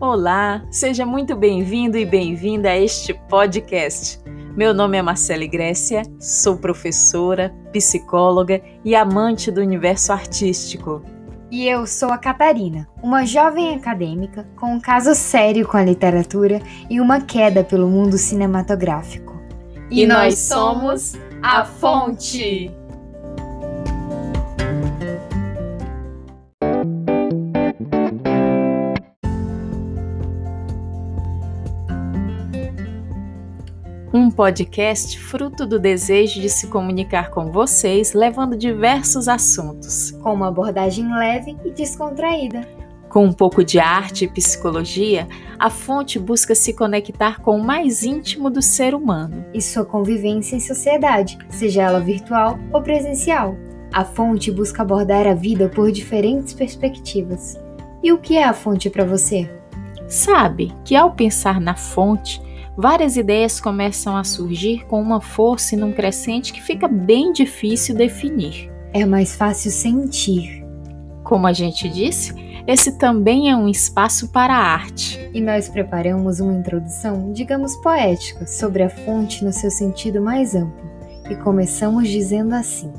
[0.00, 4.20] Olá, seja muito bem-vindo e bem-vinda a este podcast.
[4.56, 11.02] Meu nome é Marcele Grécia, sou professora, psicóloga e amante do universo artístico.
[11.50, 16.62] E eu sou a Catarina, uma jovem acadêmica com um caso sério com a literatura
[16.88, 19.36] e uma queda pelo mundo cinematográfico.
[19.90, 22.70] E, e nós somos a Fonte!
[34.12, 40.48] Um podcast fruto do desejo de se comunicar com vocês, levando diversos assuntos, com uma
[40.48, 42.66] abordagem leve e descontraída.
[43.10, 45.26] Com um pouco de arte e psicologia,
[45.58, 50.56] a fonte busca se conectar com o mais íntimo do ser humano e sua convivência
[50.56, 53.56] em sociedade, seja ela virtual ou presencial.
[53.92, 57.58] A fonte busca abordar a vida por diferentes perspectivas.
[58.02, 59.50] E o que é a fonte para você?
[60.06, 62.40] Sabe que ao pensar na fonte,
[62.78, 67.96] várias ideias começam a surgir com uma força e num crescente que fica bem difícil
[67.96, 68.70] definir.
[68.94, 70.64] É mais fácil sentir.
[71.24, 72.32] Como a gente disse,
[72.68, 75.28] esse também é um espaço para a arte.
[75.34, 80.88] E nós preparamos uma introdução, digamos poética, sobre a fonte no seu sentido mais amplo.
[81.28, 82.92] E começamos dizendo assim.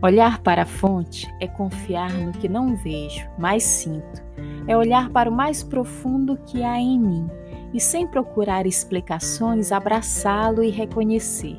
[0.00, 4.22] Olhar para a fonte é confiar no que não vejo, mas sinto.
[4.68, 7.28] É olhar para o mais profundo que há em mim
[7.74, 11.58] e, sem procurar explicações, abraçá-lo e reconhecer.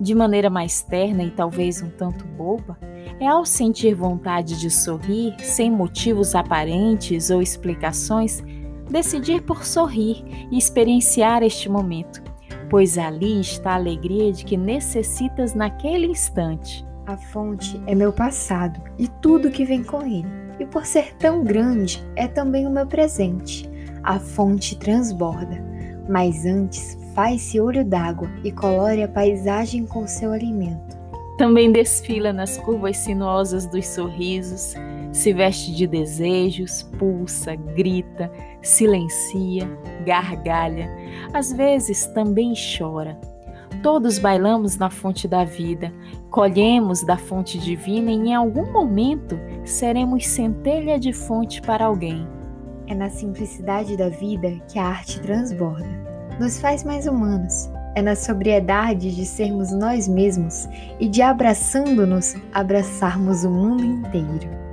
[0.00, 2.76] De maneira mais terna e talvez um tanto boba,
[3.20, 8.42] é ao sentir vontade de sorrir, sem motivos aparentes ou explicações,
[8.90, 12.24] decidir por sorrir e experienciar este momento,
[12.68, 18.82] pois ali está a alegria de que necessitas naquele instante a fonte é meu passado
[18.98, 20.28] e tudo que vem com ele.
[20.60, 23.68] E por ser tão grande, é também o meu presente.
[24.02, 25.64] A fonte transborda,
[26.06, 30.98] mas antes faz-se olho d'água e colore a paisagem com seu alimento.
[31.38, 34.74] Também desfila nas curvas sinuosas dos sorrisos,
[35.10, 39.66] se veste de desejos, pulsa, grita, silencia,
[40.04, 40.90] gargalha,
[41.32, 43.18] às vezes também chora
[43.82, 45.92] Todos bailamos na fonte da vida,
[46.30, 52.26] colhemos da fonte divina e em algum momento seremos centelha de fonte para alguém.
[52.86, 55.88] É na simplicidade da vida que a arte transborda,
[56.40, 57.70] nos faz mais humanos.
[57.94, 60.68] É na sobriedade de sermos nós mesmos
[61.00, 64.67] e de abraçando-nos, abraçarmos o mundo inteiro.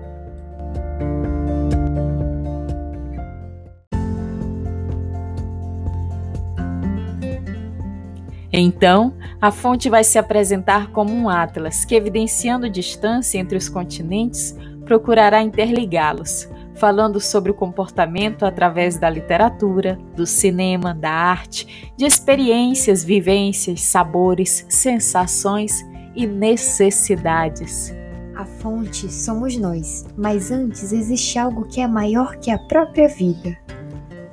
[8.58, 14.56] Então, a fonte vai se apresentar como um atlas que, evidenciando distância entre os continentes,
[14.86, 23.04] procurará interligá-los, falando sobre o comportamento através da literatura, do cinema, da arte, de experiências,
[23.04, 25.84] vivências, sabores, sensações
[26.16, 27.94] e necessidades.
[28.38, 33.58] A fonte somos nós, mas antes existe algo que é maior que a própria vida.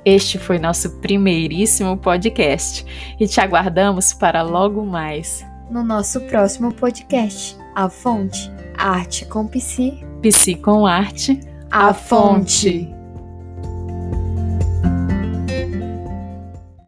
[0.05, 2.85] Este foi nosso primeiríssimo podcast
[3.19, 5.45] e te aguardamos para logo mais.
[5.69, 10.03] No nosso próximo podcast, A Fonte, Arte com Psi.
[10.21, 11.39] Psi com Arte,
[11.71, 12.79] A, a fonte.
[12.81, 13.02] fonte.